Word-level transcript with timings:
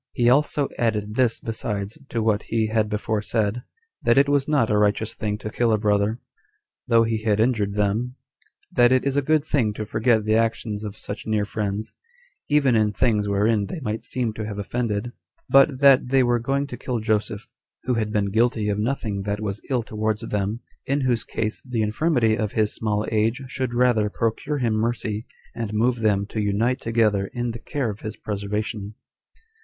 He 0.13 0.31
also 0.31 0.67
added 0.79 1.13
this 1.13 1.39
besides 1.39 1.95
to 2.09 2.23
what 2.23 2.41
he 2.49 2.69
had 2.69 2.89
before 2.89 3.21
said, 3.21 3.61
that 4.01 4.17
it 4.17 4.27
was 4.27 4.47
not 4.47 4.71
a 4.71 4.77
righteous 4.79 5.13
thing 5.13 5.37
to 5.37 5.51
kill 5.51 5.71
a 5.71 5.77
brother, 5.77 6.19
though 6.87 7.03
he 7.03 7.21
had 7.21 7.39
injured 7.39 7.75
them; 7.75 8.15
that 8.71 8.91
it 8.91 9.05
is 9.05 9.15
a 9.15 9.21
good 9.21 9.45
thing 9.45 9.73
to 9.73 9.85
forget 9.85 10.25
the 10.25 10.33
actions 10.33 10.83
of 10.83 10.97
such 10.97 11.27
near 11.27 11.45
friends, 11.45 11.93
even 12.49 12.75
in 12.75 12.91
things 12.91 13.29
wherein 13.29 13.67
they 13.67 13.79
might 13.81 14.03
seem 14.03 14.33
to 14.33 14.43
have 14.43 14.57
offended; 14.57 15.11
but 15.47 15.81
that 15.81 16.07
they 16.07 16.23
were 16.23 16.39
going 16.39 16.65
to 16.65 16.77
kill 16.77 16.97
Joseph, 16.99 17.47
who 17.83 17.93
had 17.93 18.11
been 18.11 18.31
guilty 18.31 18.69
of 18.69 18.79
nothing 18.79 19.21
that 19.21 19.39
was 19.39 19.61
ill 19.69 19.83
towards 19.83 20.21
them, 20.21 20.61
in 20.87 21.01
whose 21.01 21.23
case 21.23 21.61
the 21.63 21.83
infirmity 21.83 22.35
of 22.35 22.53
his 22.53 22.73
small 22.73 23.05
age 23.11 23.43
should 23.47 23.75
rather 23.75 24.09
procure 24.09 24.57
him 24.57 24.73
mercy, 24.73 25.27
and 25.53 25.75
move 25.75 25.99
them 25.99 26.25
to 26.25 26.41
unite 26.41 26.81
together 26.81 27.29
in 27.33 27.51
the 27.51 27.59
care 27.59 27.91
of 27.91 27.99
his 27.99 28.17
preservation. 28.17 28.95